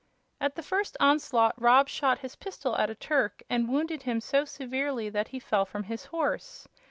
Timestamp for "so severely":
4.19-5.09